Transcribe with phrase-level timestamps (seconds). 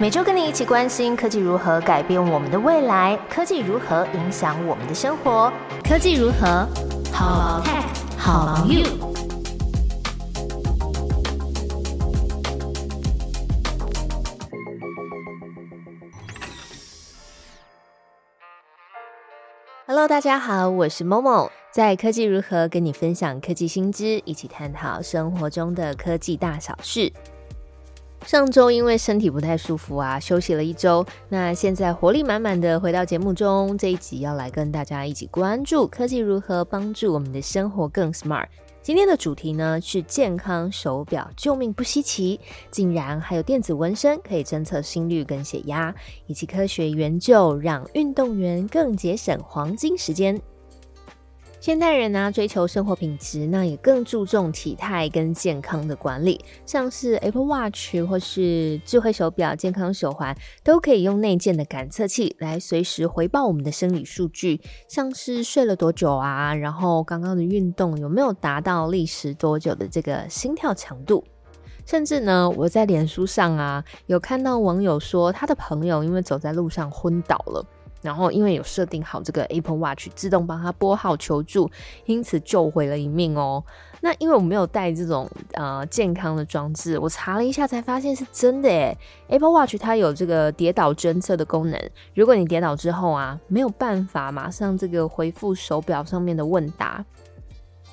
[0.00, 5.52] 每周跟你一起关心科技如何改变我们的未来，科技如何影响我们的生活，
[5.82, 6.64] 科技如何
[7.12, 7.82] 好 tech
[8.16, 8.84] 好 you。
[19.88, 27.12] Hello，大家好，我是 Momo，在科技如何跟你分享科技新知，一起探讨生活中的科技大小事。
[28.28, 31.02] 上周因为身体不太舒服啊，休息了一周。
[31.30, 38.44] 那现在活力满满的回到节目中，这一集要来跟大家一起关注科技如何帮助我们的生活更 smart。
[38.82, 42.38] 今天的主题呢是健康手表，救命不稀奇，
[42.70, 45.94] 竟然还有电子纹身可以侦测心率跟血压，
[46.26, 50.38] 以及科学研究让运动员更节省黄金时间。
[51.60, 56.40] 现代人呢，追求生活品质，那也更注重体态跟健康的管理。
[56.64, 71.24] 像是 Apple Watch 或是智慧手表、健康手环，都可以用内建的感测器来随时回报我们的生理数据，像是睡了多久啊，然后刚刚的运动有没有达到历时多久的这个心跳强度。
[71.84, 77.64] 甚至呢，我在脸书上啊，有看到网友说，他的朋友因为走在路上昏倒了。
[78.00, 81.70] 然后因为有设定好这个 Apple Watch 自动帮他拨号求助，
[82.06, 83.62] 因此救回了一命哦。
[84.00, 88.96] 那因为我没有带这种呃健康的装置，我查了一下才发现是真的诶
[89.26, 97.04] Apple Watch 它有这个跌倒侦测的功能，如果你跌倒之后啊，没有办法马上这个回复手表上面的问答，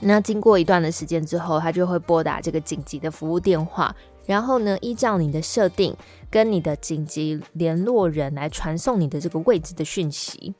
[0.00, 3.94] 那经过一段的时间之后，它就会拨打这个紧急的服务电话。
[4.26, 5.94] 然后呢，依照你的设定，
[6.34, 10.52] 跟你的紧急联络人来传送你的这个位置的讯息。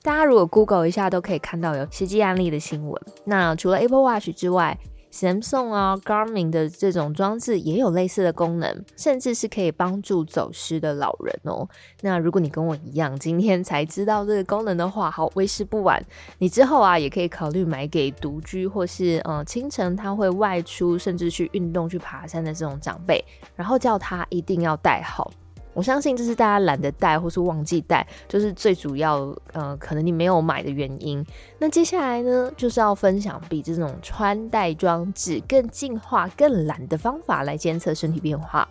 [0.00, 2.98] 大家如果 Google 一下，都可以看到有实际案例的新闻。
[3.26, 4.78] 那除了 Apple Watch 之外
[5.12, 11.68] ，Samsung 啊，Garmin 的这种装置也有类似的功能，甚至是可以帮助走失的老人哦。
[12.02, 16.02] 那如果你跟我一样，今天才知道这个功能的话，好，为时不晚，
[16.38, 23.24] 你之后啊也可以考虑买给独居或是嗯清晨他会外出，甚至去运动、去爬山的这种长辈，
[23.56, 25.30] 然后叫他一定要带好。
[25.78, 31.24] 我相信这是大家懒得带或是忘记带，就是最主要，呃，可能你没有买的原因。
[31.60, 38.68] 那接下来呢，就是要分享比这种穿戴装置更进化、更懒的方法来监测身体变化。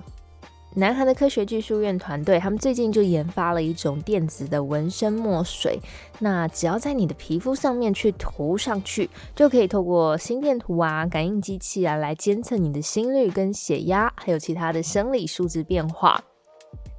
[0.75, 5.79] 南韩的科学技术院团队，他们最近就研发了一种电子的纹身墨水。
[6.19, 16.21] 那只要在你的皮肤上面去涂上去，就可以透过心电图啊、感应机器啊来监测你的心率跟血压，还有其他的生理数值变化。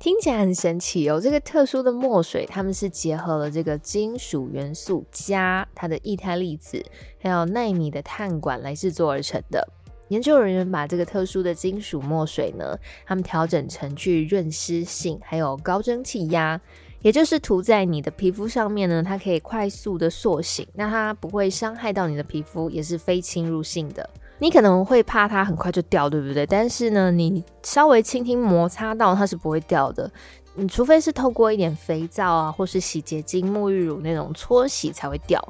[0.00, 1.20] 听起来很神奇哦！
[1.20, 6.80] 这个特殊的墨水，他们是结合了这个金属元素镓、它的液态粒子，
[7.20, 9.68] 还有纳米的碳管来制作而成的。
[10.06, 16.60] 研究人员把这个特殊的金属墨水呢，他们调整成具润湿性，还有高蒸汽压，
[17.02, 24.08] 也就是涂在你的皮肤上面呢，它可以快速的塑形，那它不会伤害到你的皮肤，也是非侵入性的。
[24.40, 26.46] 你可能会怕它很快就掉，对不对？
[26.46, 30.10] 但是呢，你稍微轻轻摩擦到它是不会掉的。
[30.54, 35.42] 你除非是透过一点肥皂啊，或是洗洁精、沐浴乳那种搓洗才会掉。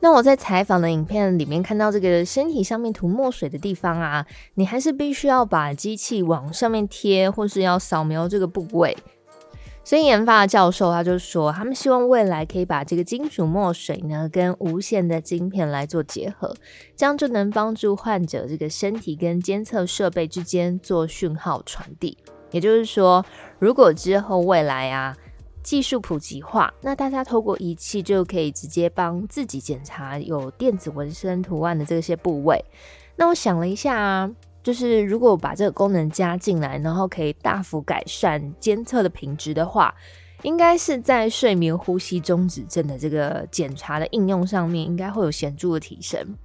[0.00, 8.96] 那我在采访的影片里面看到这个身体上面涂墨水的地方啊，你还是必须要把机器往上面贴，或是要扫描这个部位。
[9.86, 16.52] 所以研发的教授他就说，他们希望未来可以把这个金属墨水呢跟无线的晶片来做结合，
[16.96, 22.18] 这样就能帮助患者这个身体跟监测设备之间做讯号传递。
[22.50, 23.24] 也就是说，
[23.60, 25.16] 如果之后未来啊
[25.62, 32.64] 技术普及化，那大家透过仪器就可以直接帮自己检查有电子纹身图案的这些部位。
[33.14, 34.28] 那我想了一下啊。
[34.66, 39.94] 就是如果把这个功能加进来，然后可以大幅改善监测的品质的话，
[40.42, 46.36] 应该是在睡眠呼吸中止症的这个检查的应用上面，应该会有显著的提升。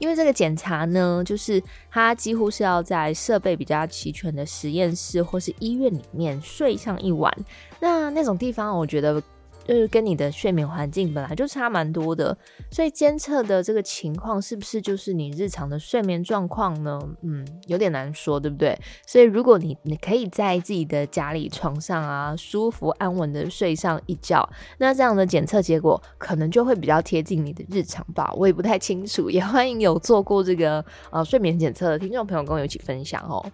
[0.00, 7.32] 因为这个检查呢，就是它几乎是要在设备比较齐全的实验室或是医院里面睡上一晚，
[7.78, 9.22] 那那种地方，我觉得。
[9.70, 12.36] 就是跟你的睡眠环境本来就差蛮多的，
[12.72, 16.98] 所以监测的这个情况是不是就是你日常的睡眠状况呢？
[17.22, 18.76] 嗯，有点难说，对不对？
[19.06, 24.44] 所以如果你你可以在自己的家里床上啊，舒服安稳的睡上一觉，
[24.78, 28.28] 那这样的检测结果可能就会比较贴近你的日常吧。
[28.34, 33.46] 我也不太清楚，也欢迎有做过这个呃睡眠检测的听众朋友跟我一起分享哦。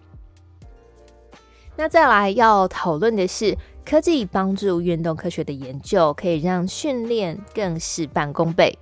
[1.75, 3.55] 那再来要讨论的是。
[3.89, 8.77] 科技帮助运动科学的研究，可以让训练更事半功倍。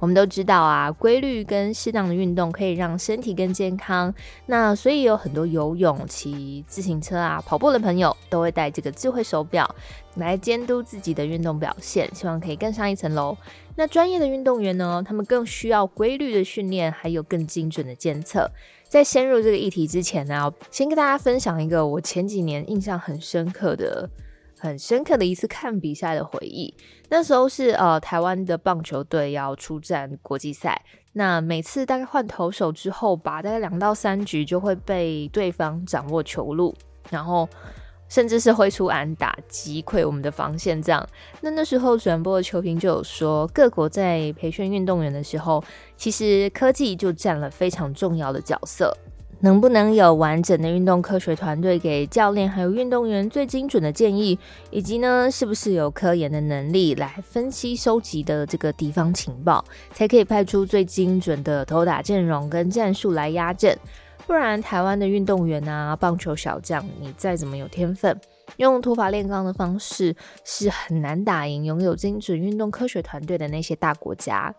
[0.00, 4.12] 我们都知道啊，规律跟适当的运动可以让身体更健康。
[4.46, 9.72] 那所以有很多游泳、骑自行车啊、跑步的朋友都会带这个智慧手表
[10.16, 13.36] 来监督自己的运动表现，希望可以更上一层楼。
[13.76, 18.50] 那专业的运动员呢，他们更需要规律的训练，还有更精准的监测。
[18.88, 24.10] 在深入这个议题之前呢，先跟大家分享一个我前几年印象很深刻的。
[24.58, 26.74] 很深刻的一次看比赛的回忆，
[27.08, 30.82] 那时候是呃台湾的棒球队要出战国际赛，
[31.12, 36.74] 那每次大概换投手之后吧，大概两到三局就会被对方掌握球路，
[37.10, 37.48] 然后
[38.08, 41.06] 甚至是挥出安打击溃我们的防线这样。
[41.40, 45.62] 那那时候转播的球评就有说，各国在培训运动员的时候，
[45.96, 48.96] 其实科技就占了非常重要的角色。
[49.40, 54.38] 能不能有完整的运动科学团队给教练还有运动员最精准的建议，
[54.70, 63.76] 以及呢，是不是有科研的能力来分析收集的这个敌方情报，才可以派出最精准的投打阵容跟战术来压阵？
[64.26, 68.14] 不然，台湾的运动员啊，棒球小将，你再怎么有天分，
[68.58, 70.14] 用土法炼钢的方式
[70.44, 74.54] 是很难打赢拥有精准运动科学团队的那些大国家。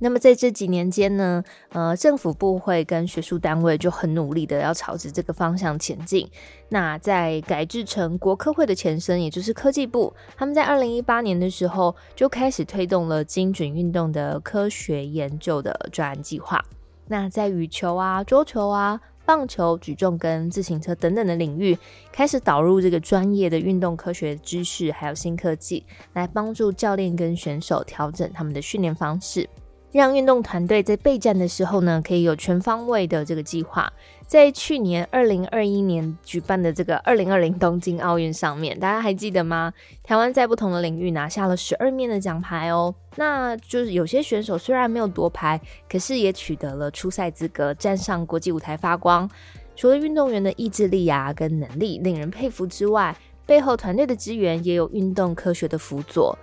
[0.00, 6.28] 那么在这几年间呢，呃，政府部会跟学术单位就很努力的要朝着这个方向前进。
[6.68, 16.62] 那在改制成国科会的前身，也就是科技部，他们在二零一八年的时候就开始推动了精准运动的科学研究的专案计划。
[17.06, 21.76] 那在羽球啊、桌球啊、棒球、举重跟自行车等等的领域，
[22.10, 29.48] 开始导入这个专业的运动科学知识，还有新科技，来帮助教练跟选手调整他们的训练方式。
[29.94, 33.92] 让运动团队在备战的时候呢，可以有全方位的这个计划。
[34.26, 39.72] 在去年二零二一年举办的这个二零二零东京奥运上面，大家还记得吗？
[40.02, 42.92] 台湾在不同的领域拿下了十二面的奖牌哦。
[43.14, 49.30] 那就是有些选手虽然没有夺牌，可是也取得了出赛资格，站上国际舞台发光。
[49.76, 53.16] 除了运动员的意志力啊跟能力令人佩服之外，
[53.46, 56.36] 背后团队的资源也有运动科学的辅佐。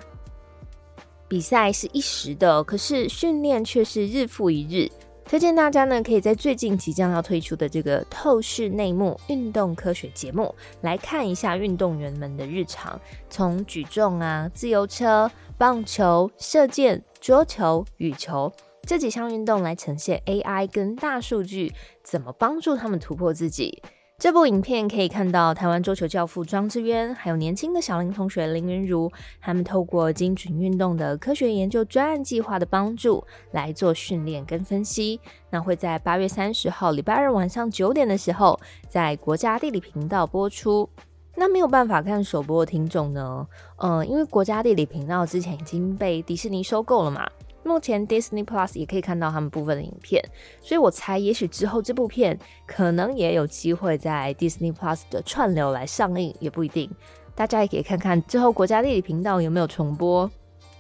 [1.32, 4.92] 比赛是一时的，可是训练却是日复一日。
[5.24, 13.00] 推荐大家呢，可以在最近即将要推出的这个透视内幕运动科学节目来看一下运动员们的日常，
[13.30, 18.52] 从举重啊、自由车、棒球、射箭、桌球、羽球
[18.82, 21.72] 这几项运动来呈现 AI 跟大数据
[22.04, 23.82] 怎么帮助他们突破自己。
[24.22, 35.20] 这部影片可以看到台湾桌球教父庄智渊，还有年轻的小林同学林云如，他们透过精准运动的科学研究专案计划的帮助来做训练跟分析。
[35.50, 40.88] 那会在八月三十号礼拜二晚上九点的时候，在国家地理频道播出。
[41.36, 43.48] 那没有办法看首播的听众呢？
[43.78, 47.28] 嗯，因为国家地理频道之前已经被迪士尼收购了嘛。
[47.64, 50.24] 目前 Disney Plus 也可以看到他们部分的影片，
[50.62, 56.90] 所以我猜也许之后这部片可能也有机会在 Disney Plus 的串流来上映，也不一定。
[57.34, 60.30] 大家也可以看看之后国家地理频道有没有重播。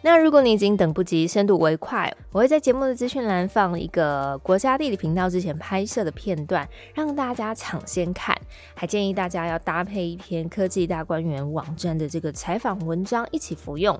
[0.03, 8.35] 那如果你已经等不及深度为快，我会在节目的资讯栏放一个国家地理频道之前拍摄的片段，让大家抢先看。
[8.73, 13.97] 还建议大家要搭配一篇科技大观园网站的这个采访文章一起服用。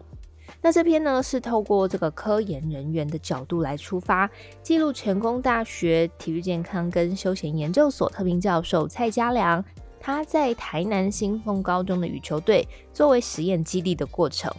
[0.59, 4.29] 那这篇呢，是透过这个科研人员的角度来出发，
[4.61, 9.63] 记录成功大学体育健康跟休闲研究所特聘教授蔡家良，
[9.99, 14.51] 他在台南新丰高中的羽球队作为实验基地的过程。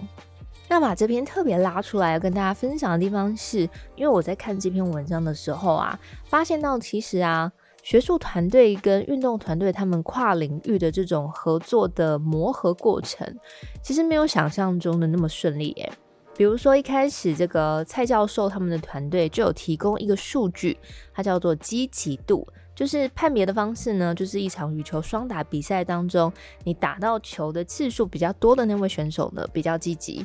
[0.69, 3.61] 那把这篇特别拉出来要跟大家分享的地方，是
[3.95, 7.53] 因为我在看这篇文章的时候啊，发现到其实啊。
[7.83, 13.37] 学术团队跟运动团队他们跨领域的这种合作的磨合过程，
[13.83, 15.93] 其实没有想象中的那么顺利耶。
[16.35, 20.79] 比如说一开始这个蔡教授他们的团队就有提供一个数据，
[21.13, 26.33] 它叫做积极度，就是判别的方式呢，就是一场羽球双打比赛当中，
[26.65, 30.25] 你打到球的次数比较多的那位选手呢，比较积极。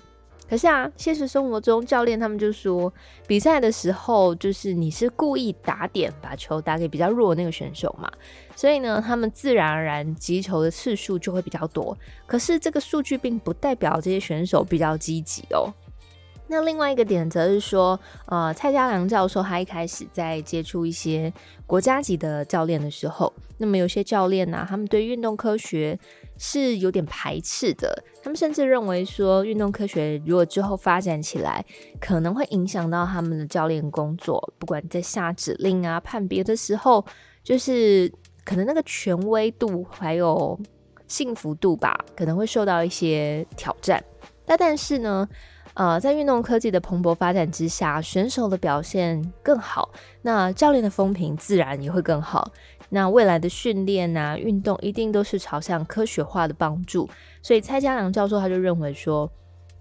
[0.49, 2.91] 可是啊，现实生活中教练他们就说，
[3.27, 8.09] 比赛的时候就是你是故意打点把球打给比较弱的那个选手嘛，
[8.55, 11.97] 所以呢，他们自然而然击球的次数就会比较多。
[12.25, 15.73] 可是这个数据并不代表这些选手比较积极哦。
[16.49, 21.31] 那另外一个点则是说，呃，蔡家良教授他一开始在接触一些
[21.65, 25.99] 国家级的教练的时候，那么有些教练呢，他们对运动科学
[26.37, 31.63] 是有点排斥的，他们甚至认为说，运动科学如果之后发展起来，
[31.99, 37.05] 可能会影响到他们的教练工作，不管在下指令啊、判别的时候，
[37.43, 38.11] 就是
[38.45, 40.57] 可能那个权威度还有
[41.07, 44.01] 幸福度吧，可能会受到一些挑战。
[44.47, 45.29] 那但是呢？
[45.73, 49.91] 呃，在运动科技的蓬勃发展之下，选手的表现更好，
[50.23, 52.51] 那教练的风评自然也会更好。
[52.89, 57.07] 那未来的训练啊，运动一定都是朝向科学化的帮助。
[57.43, 59.29] 所以蔡家良教授他就认为说，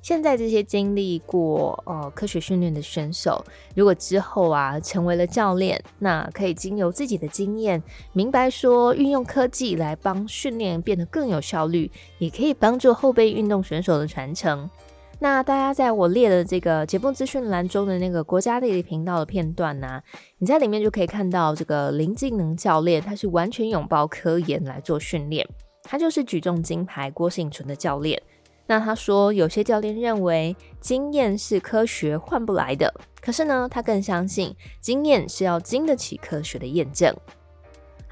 [0.02, 14.70] 现在这些经历过呃科学训练的选手，如果之后啊成为了教练，那可以经由自己的经验，明白说运用科技来帮训练变得更有效率，也可以帮助后备运动选手的传承。
[15.18, 20.00] 那大家在我列的这个节目资讯栏中的那个国家地理频道的片段呢，
[20.38, 25.48] 你在里面就可以看到这个林敬能教练，他是完全拥抱科研来做训练，
[25.82, 28.22] 他就是举重金牌郭幸存的教练。
[28.66, 37.14] 那他说，有些教练认为经验是科学换不来的，可是呢，他更相信经验是要经得起科学的验证。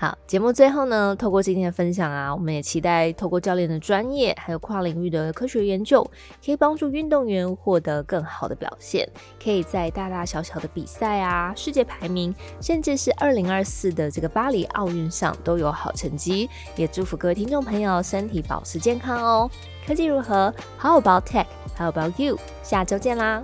[0.04, 6.06] 好，节目最后呢，透过今天的分享啊，我们也期待透过教练的专业，还有跨领域的科学研究，
[6.44, 9.08] 可以帮助运动员获得更好的表现，
[9.42, 16.50] 可以在大大小小的比赛啊、世界排名，甚至是二零二四的这个巴黎奥运上都有好成绩。
[16.76, 19.50] 也祝福各位听众朋友身体保持健康哦。
[19.86, 22.38] 科技如何？How about tech？How about you？
[22.62, 23.42] 下周见啦！